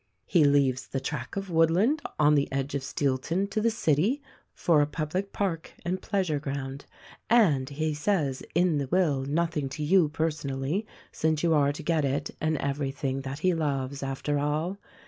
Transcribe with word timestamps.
"He 0.25 0.45
leaves 0.45 0.87
the 0.87 0.99
tract 0.99 1.37
of 1.37 1.51
woodland 1.51 2.01
on 2.17 2.33
the 2.33 2.51
edge 2.51 2.73
of 2.73 2.81
Steel 2.83 3.19
ton 3.19 3.45
to 3.49 3.61
the 3.61 3.69
city 3.69 4.19
for 4.51 4.81
a 4.81 4.87
public 4.87 5.31
park 5.31 5.73
and 5.85 6.01
pleasure 6.01 6.39
ground, 6.39 6.85
and 7.29 7.69
as 7.71 7.77
he 7.77 7.93
says 7.93 8.41
in 8.55 8.79
the 8.79 8.87
will, 8.87 9.21
nothing 9.25 9.69
to 9.69 9.83
you 9.83 10.09
personally,— 10.09 10.87
since 11.11 11.43
you 11.43 11.53
are 11.53 11.71
to 11.71 11.83
get 11.83 12.03
it 12.03 12.31
and 12.41 12.57
everything 12.57 13.21
that 13.21 13.41
he 13.45 13.53
loves, 13.53 14.01
after 14.01 14.39
all. 14.39 14.79